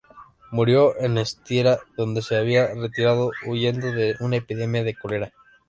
[0.49, 5.31] Murió en Estiria, donde se había retirado huyendo de una epidemia de cólera.